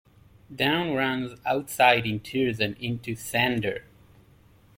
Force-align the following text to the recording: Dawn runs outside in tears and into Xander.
Dawn 0.55 0.95
runs 0.95 1.39
outside 1.45 2.07
in 2.07 2.21
tears 2.21 2.59
and 2.59 2.75
into 2.79 3.11
Xander. 3.13 3.83